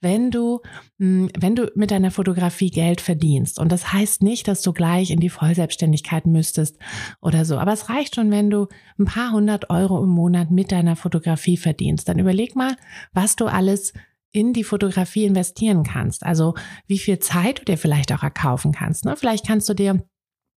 Wenn 0.01 0.31
du, 0.31 0.61
hm, 0.99 1.31
wenn 1.39 1.57
du 1.57 1.71
mit 1.75 1.91
deiner 1.91 2.11
Fotografie 2.11 2.71
Geld 2.71 3.01
verdienst, 3.01 3.59
und 3.59 3.73
das 3.73 3.93
heißt 3.93 4.23
nicht, 4.23 4.49
dass 4.49 4.63
du 4.63 4.73
gleich 4.73 5.11
in 5.11 5.21
die 5.21 5.31
Vollselbstständigkeit 5.31 6.27
müsstest 6.27 6.79
oder 7.21 7.45
so, 7.45 7.59
aber 7.59 7.73
es 7.73 7.89
reicht 7.89 8.15
schon, 8.15 8.31
wenn 8.31 8.51
du 8.51 8.69
ein 8.99 9.07
paar 9.07 9.33
hundert 9.33 9.71
Euro 9.71 10.03
im 10.03 10.11
Monat 10.11 10.51
mit 10.51 10.73
deiner 10.73 10.97
Fotografie 10.97 11.57
verdienst. 11.57 12.09
Dann 12.09 12.19
überleg 12.19 12.55
mal, 12.55 12.77
was 13.13 13.37
du 13.37 13.47
alles 13.47 13.93
in 14.33 14.53
die 14.53 14.65
Fotografie 14.65 15.25
investieren 15.25 15.83
kannst. 15.83 16.23
Also 16.23 16.55
wie 16.87 16.99
viel 16.99 17.19
Zeit 17.21 17.61
du 17.61 17.65
dir 17.65 17.79
vielleicht 17.79 18.13
auch 18.13 18.23
erkaufen 18.23 18.73
kannst. 18.73 19.07
Ne? 19.07 19.17
Vielleicht 19.17 19.47
kannst 19.47 19.67
du 19.69 19.75
dir 19.75 20.05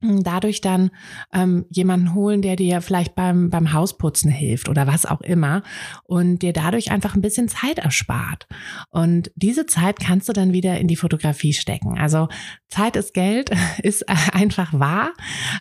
dadurch 0.02 0.62
dann 0.62 0.92
ähm, 1.34 1.66
jemanden 1.70 2.14
holen, 2.14 2.42
der 2.42 2.56
dir 2.56 2.82
vielleicht 2.82 3.16
beim, 3.16 3.50
beim 3.50 3.74
Hausputzen 3.74 4.30
hilft 4.30 4.70
oder 4.70 4.86
was 4.86 5.06
auch 5.06 5.22
immer 5.22 5.64
und 6.04 6.44
dir 6.44 6.54
dadurch 6.54 6.92
einfach 6.92 7.16
ein 7.16 7.22
bisschen 7.22 7.48
Zeit 7.48 7.80
erspart. 7.80 8.48
Und 8.90 9.32
diese 9.36 9.66
Zeit 9.66 10.00
kannst 10.00 10.30
du 10.30 10.34
dann 10.34 10.54
wieder 10.54 10.78
in 10.78 10.88
die 10.88 10.96
Fotografie 10.96 11.54
stecken. 11.54 11.98
Also 11.98 12.28
Zeit 12.70 12.96
ist 12.96 13.14
Geld, 13.14 13.50
ist 13.84 14.08
einfach 14.08 14.74
wahr, 14.74 15.14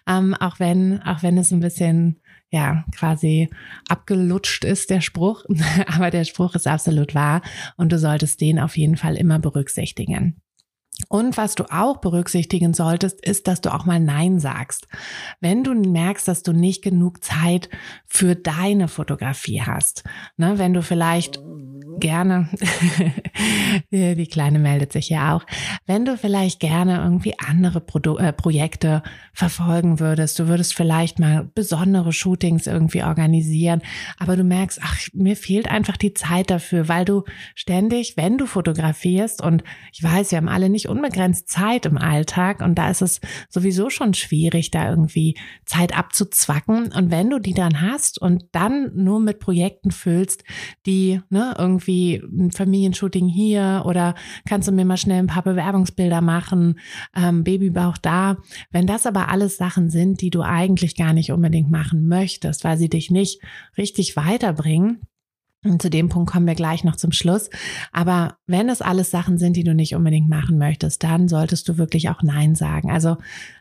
ähm, 0.06 0.34
auch 0.34 0.60
wenn, 0.60 1.02
auch 1.02 1.22
wenn 1.22 1.38
es 1.38 1.50
ein 1.50 1.60
bisschen 1.60 2.20
ja, 2.50 2.84
quasi 2.94 3.48
abgelutscht 3.88 4.64
ist 4.64 4.90
der 4.90 5.00
Spruch, 5.00 5.44
aber 5.86 6.10
der 6.10 6.24
Spruch 6.24 6.54
ist 6.54 6.66
absolut 6.66 7.14
wahr 7.14 7.42
und 7.76 7.90
du 7.90 7.98
solltest 7.98 8.40
den 8.40 8.58
auf 8.58 8.76
jeden 8.76 8.96
Fall 8.96 9.16
immer 9.16 9.38
berücksichtigen. 9.38 10.40
Und 11.08 11.36
was 11.36 11.54
du 11.54 11.64
auch 11.64 11.98
berücksichtigen 11.98 12.74
solltest, 12.74 13.24
ist, 13.24 13.46
dass 13.46 13.60
du 13.60 13.72
auch 13.72 13.84
mal 13.84 14.00
Nein 14.00 14.38
sagst. 14.40 14.88
Wenn 15.40 15.64
du 15.64 15.74
merkst, 15.74 16.26
dass 16.26 16.42
du 16.42 16.52
nicht 16.52 16.82
genug 16.82 17.22
Zeit 17.22 17.68
für 18.06 18.34
deine 18.34 18.88
Fotografie 18.88 19.62
hast, 19.62 20.04
ne, 20.36 20.58
wenn 20.58 20.72
du 20.72 20.82
vielleicht 20.82 21.40
gerne, 21.98 22.48
die 23.90 24.26
Kleine 24.26 24.58
meldet 24.58 24.92
sich 24.92 25.08
ja 25.08 25.34
auch, 25.34 25.44
wenn 25.86 26.04
du 26.04 26.16
vielleicht 26.16 26.60
gerne 26.60 26.98
irgendwie 26.98 27.34
andere 27.38 27.80
Produ 27.80 28.18
äh, 28.18 28.32
Projekte 28.32 29.02
verfolgen 29.32 30.00
würdest, 30.00 30.38
du 30.38 30.48
würdest 30.48 30.74
vielleicht 30.74 31.18
mal 31.18 31.48
besondere 31.54 32.12
Shootings 32.12 32.66
irgendwie 32.66 33.02
organisieren, 33.02 33.82
aber 34.18 34.36
du 34.36 34.44
merkst, 34.44 34.80
ach, 34.82 34.98
mir 35.12 35.36
fehlt 35.36 35.68
einfach 35.70 35.96
die 35.96 36.14
Zeit 36.14 36.50
dafür, 36.50 36.88
weil 36.88 37.04
du 37.04 37.24
ständig, 37.54 38.16
wenn 38.16 38.38
du 38.38 38.46
fotografierst 38.46 39.42
und 39.42 39.62
ich 39.92 40.02
weiß, 40.02 40.30
wir 40.30 40.38
haben 40.38 40.48
alle 40.48 40.68
nicht 40.68 40.88
unbegrenzt 40.96 41.48
Zeit 41.48 41.86
im 41.86 41.98
Alltag 41.98 42.62
und 42.62 42.76
da 42.76 42.90
ist 42.90 43.02
es 43.02 43.20
sowieso 43.48 43.90
schon 43.90 44.14
schwierig, 44.14 44.70
da 44.70 44.88
irgendwie 44.88 45.36
Zeit 45.64 45.96
abzuzwacken 45.96 46.92
und 46.92 47.10
wenn 47.10 47.30
du 47.30 47.38
die 47.38 47.54
dann 47.54 47.80
hast 47.80 48.20
und 48.20 48.44
dann 48.52 48.90
nur 48.94 49.20
mit 49.20 49.38
Projekten 49.38 49.90
füllst, 49.90 50.44
die 50.86 51.20
ne, 51.28 51.54
irgendwie 51.58 52.16
ein 52.16 52.50
Familienshooting 52.50 53.28
hier 53.28 53.82
oder 53.86 54.14
kannst 54.48 54.68
du 54.68 54.72
mir 54.72 54.84
mal 54.84 54.96
schnell 54.96 55.18
ein 55.18 55.26
paar 55.26 55.42
Bewerbungsbilder 55.42 56.20
machen, 56.20 56.78
ähm, 57.14 57.44
Babybauch 57.44 57.98
da. 57.98 58.38
Wenn 58.70 58.86
das 58.86 59.06
aber 59.06 59.28
alles 59.28 59.56
Sachen 59.56 59.90
sind, 59.90 60.20
die 60.20 60.30
du 60.30 60.42
eigentlich 60.42 60.96
gar 60.96 61.12
nicht 61.12 61.32
unbedingt 61.32 61.70
machen 61.70 62.08
möchtest, 62.08 62.64
weil 62.64 62.78
sie 62.78 62.88
dich 62.88 63.10
nicht 63.10 63.42
richtig 63.76 64.16
weiterbringen, 64.16 65.00
und 65.64 65.82
zu 65.82 65.90
dem 65.90 66.08
Punkt 66.08 66.30
kommen 66.30 66.46
wir 66.46 66.54
gleich 66.54 66.84
noch 66.84 66.96
zum 66.96 67.12
Schluss. 67.12 67.50
Aber 67.92 68.36
wenn 68.46 68.68
es 68.68 68.82
alles 68.82 69.10
Sachen 69.10 69.38
sind, 69.38 69.56
die 69.56 69.64
du 69.64 69.74
nicht 69.74 69.94
unbedingt 69.94 70.28
machen 70.28 70.58
möchtest, 70.58 71.02
dann 71.02 71.28
solltest 71.28 71.68
du 71.68 71.76
wirklich 71.76 72.08
auch 72.08 72.22
Nein 72.22 72.54
sagen. 72.54 72.90
Also 72.90 73.16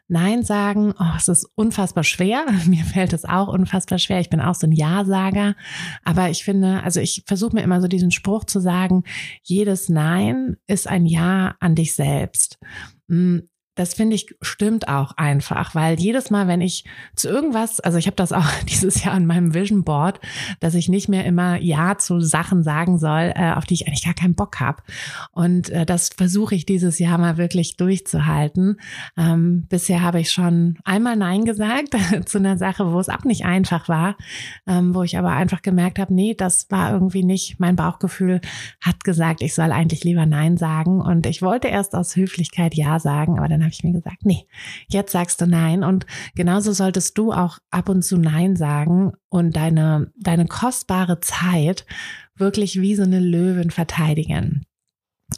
Nein 0.07 0.43
sagen, 0.43 0.93
oh, 0.99 1.15
es 1.17 1.27
ist 1.27 1.49
unfassbar 1.55 2.03
schwer. 2.03 2.45
Mir 2.67 2.83
fällt 2.83 3.13
es 3.13 3.25
auch 3.25 3.47
unfassbar 3.47 3.97
schwer. 3.97 4.19
Ich 4.19 4.29
bin 4.29 4.39
auch 4.39 4.55
so 4.55 4.67
ein 4.67 4.71
Ja-Sager. 4.71 5.55
Aber 6.03 6.29
ich 6.29 6.43
finde, 6.43 6.83
also 6.83 6.99
ich 6.99 7.23
versuche 7.25 7.55
mir 7.55 7.63
immer 7.63 7.81
so 7.81 7.87
diesen 7.87 8.11
Spruch 8.11 8.43
zu 8.43 8.59
sagen, 8.59 9.03
jedes 9.41 9.89
Nein 9.89 10.57
ist 10.67 10.87
ein 10.87 11.05
Ja 11.05 11.55
an 11.59 11.75
dich 11.75 11.95
selbst. 11.95 12.59
Das 13.75 13.93
finde 13.93 14.15
ich 14.15 14.35
stimmt 14.41 14.87
auch 14.87 15.11
einfach, 15.17 15.75
weil 15.75 15.99
jedes 15.99 16.29
Mal, 16.29 16.47
wenn 16.47 16.61
ich 16.61 16.85
zu 17.15 17.27
irgendwas, 17.27 17.79
also 17.79 17.97
ich 17.97 18.07
habe 18.07 18.15
das 18.15 18.31
auch 18.31 18.49
dieses 18.69 19.03
Jahr 19.03 19.13
an 19.13 19.25
meinem 19.25 19.53
Vision 19.53 19.83
Board, 19.83 20.19
dass 20.59 20.73
ich 20.73 20.89
nicht 20.89 21.09
mehr 21.09 21.25
immer 21.25 21.57
Ja 21.57 21.97
zu 21.97 22.19
Sachen 22.21 22.63
sagen 22.63 22.97
soll, 22.97 23.33
äh, 23.35 23.51
auf 23.53 23.65
die 23.65 23.75
ich 23.75 23.87
eigentlich 23.87 24.05
gar 24.05 24.13
keinen 24.13 24.35
Bock 24.35 24.59
habe. 24.59 24.81
Und 25.31 25.69
äh, 25.69 25.85
das 25.85 26.09
versuche 26.09 26.55
ich 26.55 26.65
dieses 26.65 26.99
Jahr 26.99 27.17
mal 27.17 27.37
wirklich 27.37 27.77
durchzuhalten. 27.77 28.79
Ähm, 29.17 29.65
bisher 29.69 30.01
habe 30.01 30.19
ich 30.19 30.31
schon 30.31 30.77
einmal 30.83 31.15
Nein 31.15 31.45
gesagt 31.45 31.89
zu 32.25 32.37
einer 32.37 32.57
Sache, 32.57 32.91
wo 32.91 32.99
es 32.99 33.09
auch 33.09 33.23
nicht 33.23 33.45
einfach 33.45 33.89
war, 33.89 34.15
ähm, 34.67 34.95
wo 34.95 35.03
ich 35.03 35.17
aber 35.17 35.31
einfach 35.31 35.61
gemerkt 35.61 35.99
habe, 35.99 36.13
nee, 36.13 36.33
das 36.33 36.71
war 36.71 36.91
irgendwie 36.93 37.23
nicht, 37.23 37.59
mein 37.59 37.75
Bauchgefühl 37.75 38.41
hat 38.81 39.03
gesagt, 39.03 39.41
ich 39.41 39.53
soll 39.53 39.71
eigentlich 39.71 40.03
lieber 40.03 40.25
Nein 40.25 40.57
sagen. 40.57 41.01
Und 41.01 41.25
ich 41.25 41.41
wollte 41.41 41.67
erst 41.67 41.95
aus 41.95 42.15
Höflichkeit 42.15 42.75
Ja 42.75 42.99
sagen, 42.99 43.37
aber 43.37 43.47
dann 43.47 43.64
habe 43.65 43.73
ich 43.73 43.83
mir 43.83 43.93
gesagt, 43.93 44.25
nee, 44.25 44.47
jetzt 44.87 45.11
sagst 45.11 45.41
du 45.41 45.47
nein. 45.47 45.83
Und 45.83 46.05
genauso 46.35 46.71
solltest 46.71 47.17
du 47.17 47.31
auch 47.31 47.59
ab 47.71 47.89
und 47.89 48.03
zu 48.03 48.17
nein 48.17 48.55
sagen 48.55 49.13
und 49.29 49.55
deine, 49.55 50.11
deine 50.19 50.45
kostbare 50.45 51.19
Zeit 51.19 51.85
wirklich 52.35 52.79
wie 52.81 52.95
so 52.95 53.03
eine 53.03 53.19
Löwin 53.19 53.71
verteidigen. 53.71 54.65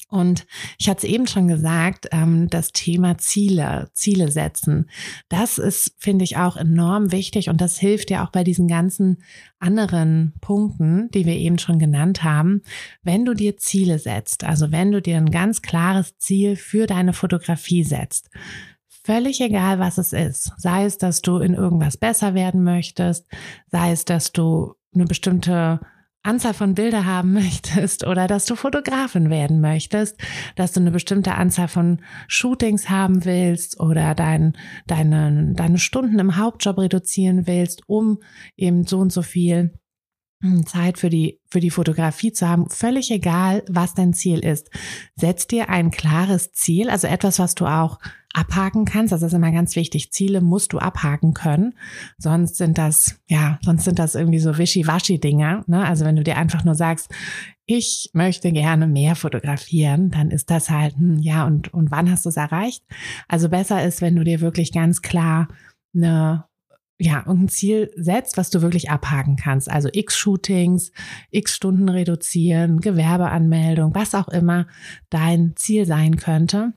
Und 0.09 0.45
ich 0.77 0.89
hatte 0.89 1.07
es 1.07 1.13
eben 1.13 1.27
schon 1.27 1.47
gesagt, 1.47 2.07
ähm, 2.11 2.49
das 2.49 2.71
Thema 2.71 3.17
Ziele, 3.17 3.89
Ziele 3.93 4.31
setzen, 4.31 4.89
das 5.29 5.57
ist, 5.57 5.93
finde 5.97 6.25
ich, 6.25 6.37
auch 6.37 6.57
enorm 6.57 7.11
wichtig 7.11 7.49
und 7.49 7.61
das 7.61 7.77
hilft 7.77 8.09
ja 8.09 8.25
auch 8.25 8.31
bei 8.31 8.43
diesen 8.43 8.67
ganzen 8.67 9.17
anderen 9.59 10.33
Punkten, 10.41 11.09
die 11.11 11.25
wir 11.25 11.35
eben 11.35 11.57
schon 11.57 11.79
genannt 11.79 12.23
haben. 12.23 12.61
Wenn 13.01 13.25
du 13.25 13.33
dir 13.33 13.57
Ziele 13.57 13.97
setzt, 13.99 14.43
also 14.43 14.71
wenn 14.71 14.91
du 14.91 15.01
dir 15.01 15.17
ein 15.17 15.31
ganz 15.31 15.61
klares 15.61 16.17
Ziel 16.17 16.55
für 16.57 16.85
deine 16.85 17.13
Fotografie 17.13 17.83
setzt, 17.83 18.29
Völlig 19.07 19.39
egal, 19.39 19.79
was 19.79 19.97
es 19.97 20.11
ist. 20.11 20.51
Sei 20.57 20.83
es, 20.83 20.97
dass 20.97 21.21
du 21.21 21.37
in 21.37 21.53
irgendwas 21.53 21.95
besser 21.95 22.33
werden 22.33 22.65
möchtest, 22.65 23.25
sei 23.71 23.93
es, 23.93 24.03
dass 24.03 24.33
du 24.33 24.73
eine 24.93 25.05
bestimmte 25.05 25.79
Anzahl 26.27 26.53
von 26.53 26.75
Bilder 26.75 27.05
haben 27.05 27.33
möchtest 27.33 28.05
oder 28.05 28.27
dass 28.27 28.45
du 28.45 28.55
Fotografin 28.55 29.29
werden 29.29 29.61
möchtest, 29.61 30.17
dass 30.55 30.73
du 30.73 30.81
eine 30.81 30.91
bestimmte 30.91 31.35
Anzahl 31.35 31.67
von 31.67 32.01
Shootings 32.27 32.89
haben 32.89 33.25
willst 33.25 33.79
oder 33.79 34.13
dein, 34.13 34.53
deine, 34.85 35.53
deine 35.53 35.77
Stunden 35.79 36.19
im 36.19 36.37
Hauptjob 36.37 36.77
reduzieren 36.77 37.47
willst, 37.47 37.81
um 37.87 38.19
eben 38.55 38.85
so 38.85 38.99
und 38.99 39.11
so 39.11 39.21
viel 39.21 39.73
Zeit 40.65 40.99
für 40.99 41.09
die, 41.09 41.39
für 41.49 41.59
die 41.59 41.71
Fotografie 41.71 42.31
zu 42.31 42.47
haben, 42.47 42.69
völlig 42.69 43.09
egal, 43.09 43.63
was 43.67 43.95
dein 43.95 44.13
Ziel 44.13 44.39
ist. 44.39 44.69
Setz 45.15 45.47
dir 45.47 45.69
ein 45.69 45.89
klares 45.89 46.51
Ziel, 46.51 46.89
also 46.89 47.07
etwas, 47.07 47.39
was 47.39 47.55
du 47.55 47.65
auch 47.65 47.99
abhaken 48.33 48.85
kannst. 48.85 49.11
Das 49.11 49.23
ist 49.23 49.33
immer 49.33 49.51
ganz 49.51 49.75
wichtig. 49.75 50.11
Ziele 50.11 50.41
musst 50.41 50.73
du 50.73 50.77
abhaken 50.77 51.33
können. 51.33 51.73
Sonst 52.19 52.57
sind 52.57 52.77
das, 52.77 53.19
ja, 53.27 53.57
sonst 53.63 53.85
sind 53.85 53.97
das 53.97 54.13
irgendwie 54.13 54.39
so 54.39 54.57
wischiwaschi-Dinger. 54.57 55.63
Ne? 55.65 55.83
Also 55.83 56.05
wenn 56.05 56.15
du 56.15 56.23
dir 56.23 56.37
einfach 56.37 56.63
nur 56.63 56.75
sagst, 56.75 57.09
ich 57.65 58.11
möchte 58.13 58.51
gerne 58.51 58.87
mehr 58.87 59.15
fotografieren, 59.15 60.11
dann 60.11 60.29
ist 60.29 60.51
das 60.51 60.69
halt, 60.69 60.95
hm, 60.97 61.17
ja, 61.19 61.45
und, 61.45 61.73
und 61.73 61.89
wann 61.89 62.11
hast 62.11 62.25
du 62.25 62.29
es 62.29 62.37
erreicht? 62.37 62.83
Also 63.27 63.49
besser 63.49 63.83
ist, 63.83 64.01
wenn 64.01 64.15
du 64.15 64.23
dir 64.23 64.39
wirklich 64.39 64.71
ganz 64.71 65.01
klar 65.01 65.47
eine 65.95 66.45
ja, 66.99 67.23
irgendein 67.25 67.49
Ziel 67.49 67.91
setzt, 67.95 68.37
was 68.37 68.49
du 68.49 68.61
wirklich 68.61 68.89
abhaken 68.89 69.35
kannst. 69.35 69.69
Also 69.69 69.89
x 69.91 70.17
Shootings, 70.17 70.91
x 71.29 71.55
Stunden 71.55 71.89
reduzieren, 71.89 72.81
Gewerbeanmeldung, 72.81 73.93
was 73.93 74.15
auch 74.15 74.27
immer 74.29 74.67
dein 75.09 75.55
Ziel 75.55 75.85
sein 75.85 76.17
könnte. 76.17 76.73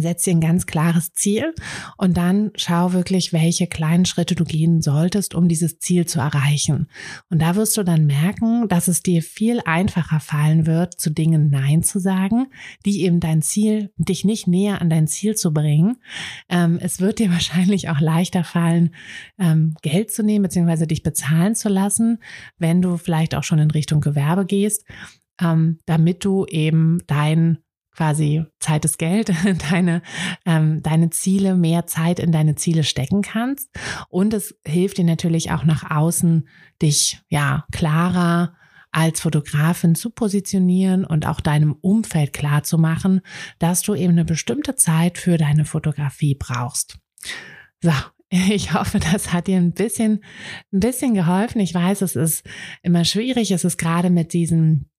Setz 0.00 0.24
dir 0.24 0.32
ein 0.32 0.40
ganz 0.40 0.66
klares 0.66 1.12
Ziel 1.12 1.54
und 1.96 2.16
dann 2.16 2.50
schau 2.56 2.92
wirklich, 2.92 3.32
welche 3.32 3.66
kleinen 3.66 4.04
Schritte 4.04 4.34
du 4.34 4.44
gehen 4.44 4.80
solltest, 4.80 5.34
um 5.34 5.48
dieses 5.48 5.78
Ziel 5.78 6.06
zu 6.06 6.20
erreichen. 6.20 6.88
Und 7.30 7.40
da 7.42 7.56
wirst 7.56 7.76
du 7.76 7.82
dann 7.82 8.06
merken, 8.06 8.68
dass 8.68 8.88
es 8.88 9.02
dir 9.02 9.22
viel 9.22 9.60
einfacher 9.64 10.20
fallen 10.20 10.66
wird, 10.66 11.00
zu 11.00 11.10
Dingen 11.10 11.50
Nein 11.50 11.82
zu 11.82 11.98
sagen, 11.98 12.46
die 12.84 13.02
eben 13.02 13.20
dein 13.20 13.42
Ziel, 13.42 13.90
dich 13.96 14.24
nicht 14.24 14.46
näher 14.46 14.80
an 14.80 14.90
dein 14.90 15.06
Ziel 15.06 15.34
zu 15.34 15.52
bringen. 15.52 15.96
Ähm, 16.48 16.78
es 16.80 17.00
wird 17.00 17.18
dir 17.18 17.30
wahrscheinlich 17.32 17.88
auch 17.88 18.00
leichter 18.00 18.44
fallen, 18.44 18.94
ähm, 19.38 19.74
Geld 19.82 20.12
zu 20.12 20.22
nehmen, 20.22 20.44
beziehungsweise 20.44 20.86
dich 20.86 21.02
bezahlen 21.02 21.54
zu 21.54 21.68
lassen, 21.68 22.18
wenn 22.58 22.82
du 22.82 22.96
vielleicht 22.96 23.34
auch 23.34 23.44
schon 23.44 23.58
in 23.58 23.70
Richtung 23.70 24.00
Gewerbe 24.00 24.46
gehst, 24.46 24.84
ähm, 25.40 25.78
damit 25.86 26.24
du 26.24 26.46
eben 26.46 27.00
dein 27.06 27.58
quasi 27.94 28.44
Zeit 28.58 28.84
ist 28.84 28.98
Geld, 28.98 29.32
deine, 29.70 30.02
ähm, 30.46 30.82
deine 30.82 31.10
Ziele, 31.10 31.54
mehr 31.54 31.86
Zeit 31.86 32.18
in 32.18 32.32
deine 32.32 32.54
Ziele 32.54 32.84
stecken 32.84 33.22
kannst. 33.22 33.70
Und 34.08 34.34
es 34.34 34.54
hilft 34.66 34.98
dir 34.98 35.04
natürlich 35.04 35.50
auch 35.50 35.64
nach 35.64 35.90
außen, 35.90 36.48
dich 36.80 37.20
ja 37.28 37.64
klarer 37.72 38.54
als 38.92 39.20
Fotografin 39.20 39.94
zu 39.94 40.10
positionieren 40.10 41.04
und 41.04 41.26
auch 41.26 41.40
deinem 41.40 41.72
Umfeld 41.80 42.34
klar 42.34 42.62
zu 42.62 42.76
machen, 42.76 43.22
dass 43.58 43.82
du 43.82 43.94
eben 43.94 44.12
eine 44.12 44.26
bestimmte 44.26 44.76
Zeit 44.76 45.16
für 45.16 45.38
deine 45.38 45.64
Fotografie 45.64 46.34
brauchst. 46.34 46.98
So, 47.80 47.92
ich 48.28 48.74
hoffe, 48.74 48.98
das 48.98 49.32
hat 49.32 49.46
dir 49.46 49.56
ein 49.56 49.72
bisschen, 49.72 50.22
ein 50.72 50.80
bisschen 50.80 51.14
geholfen. 51.14 51.60
Ich 51.60 51.74
weiß, 51.74 52.02
es 52.02 52.16
ist 52.16 52.46
immer 52.82 53.04
schwierig. 53.04 53.50
Es 53.50 53.64
ist 53.64 53.78
gerade 53.78 54.10
mit 54.10 54.34
diesen 54.34 54.90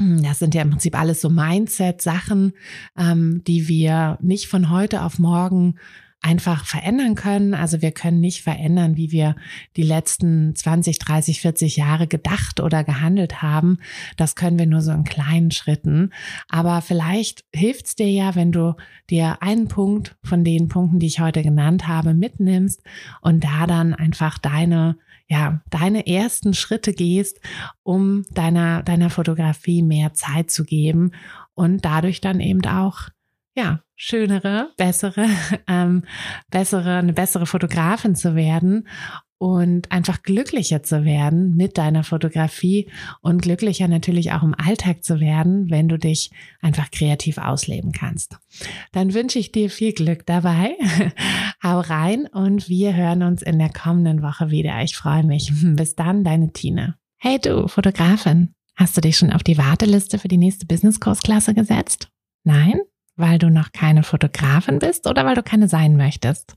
das 0.00 0.38
sind 0.38 0.54
ja 0.54 0.62
im 0.62 0.70
Prinzip 0.70 0.98
alles 0.98 1.20
so 1.20 1.28
Mindset-Sachen, 1.28 2.52
ähm, 2.98 3.42
die 3.46 3.68
wir 3.68 4.18
nicht 4.20 4.48
von 4.48 4.70
heute 4.70 5.02
auf 5.02 5.18
morgen 5.18 5.76
einfach 6.22 6.66
verändern 6.66 7.14
können. 7.14 7.54
Also 7.54 7.80
wir 7.80 7.92
können 7.92 8.20
nicht 8.20 8.42
verändern, 8.42 8.96
wie 8.96 9.10
wir 9.10 9.36
die 9.76 9.82
letzten 9.82 10.54
20, 10.54 10.98
30, 10.98 11.40
40 11.40 11.76
Jahre 11.76 12.06
gedacht 12.06 12.60
oder 12.60 12.84
gehandelt 12.84 13.40
haben. 13.40 13.78
Das 14.16 14.36
können 14.36 14.58
wir 14.58 14.66
nur 14.66 14.82
so 14.82 14.92
in 14.92 15.04
kleinen 15.04 15.50
Schritten. 15.50 16.12
Aber 16.48 16.82
vielleicht 16.82 17.44
hilft 17.54 17.86
es 17.86 17.94
dir 17.96 18.10
ja, 18.10 18.34
wenn 18.34 18.52
du 18.52 18.76
dir 19.08 19.42
einen 19.42 19.68
Punkt 19.68 20.16
von 20.22 20.44
den 20.44 20.68
Punkten, 20.68 20.98
die 20.98 21.06
ich 21.06 21.20
heute 21.20 21.42
genannt 21.42 21.88
habe, 21.88 22.12
mitnimmst 22.12 22.82
und 23.22 23.44
da 23.44 23.66
dann 23.66 23.94
einfach 23.94 24.36
deine 24.38 24.96
ja, 25.30 25.62
deine 25.70 26.08
ersten 26.08 26.54
Schritte 26.54 26.92
gehst, 26.92 27.40
um 27.84 28.24
deiner, 28.30 28.82
deiner 28.82 29.10
Fotografie 29.10 29.80
mehr 29.80 30.12
Zeit 30.12 30.50
zu 30.50 30.64
geben 30.64 31.12
und 31.54 31.84
dadurch 31.84 32.20
dann 32.20 32.40
eben 32.40 32.66
auch, 32.66 33.08
ja, 33.54 33.80
schönere, 33.94 34.72
bessere, 34.76 35.26
ähm, 35.68 36.02
bessere, 36.50 36.96
eine 36.96 37.12
bessere 37.12 37.46
Fotografin 37.46 38.16
zu 38.16 38.34
werden 38.34 38.88
und 39.40 39.90
einfach 39.90 40.22
glücklicher 40.22 40.82
zu 40.82 41.06
werden 41.06 41.56
mit 41.56 41.78
deiner 41.78 42.04
Fotografie 42.04 42.90
und 43.22 43.40
glücklicher 43.40 43.88
natürlich 43.88 44.32
auch 44.32 44.42
im 44.42 44.54
Alltag 44.54 45.02
zu 45.02 45.18
werden, 45.18 45.70
wenn 45.70 45.88
du 45.88 45.98
dich 45.98 46.30
einfach 46.60 46.90
kreativ 46.90 47.38
ausleben 47.38 47.92
kannst. 47.92 48.36
Dann 48.92 49.14
wünsche 49.14 49.38
ich 49.38 49.50
dir 49.50 49.70
viel 49.70 49.94
Glück 49.94 50.26
dabei. 50.26 50.76
Hau 51.64 51.80
rein 51.80 52.26
und 52.26 52.68
wir 52.68 52.94
hören 52.94 53.22
uns 53.22 53.40
in 53.40 53.58
der 53.58 53.72
kommenden 53.72 54.20
Woche 54.20 54.50
wieder. 54.50 54.82
Ich 54.82 54.94
freue 54.94 55.24
mich. 55.24 55.50
Bis 55.62 55.94
dann, 55.94 56.22
deine 56.22 56.52
Tina. 56.52 56.96
Hey 57.16 57.38
du, 57.38 57.66
Fotografin. 57.66 58.52
Hast 58.76 58.94
du 58.98 59.00
dich 59.00 59.16
schon 59.16 59.32
auf 59.32 59.42
die 59.42 59.56
Warteliste 59.56 60.18
für 60.18 60.28
die 60.28 60.36
nächste 60.36 60.66
Business-Kursklasse 60.66 61.54
gesetzt? 61.54 62.10
Nein? 62.44 62.78
Weil 63.16 63.38
du 63.38 63.48
noch 63.48 63.72
keine 63.72 64.02
Fotografin 64.02 64.80
bist 64.80 65.06
oder 65.06 65.24
weil 65.24 65.34
du 65.34 65.42
keine 65.42 65.66
sein 65.66 65.96
möchtest? 65.96 66.56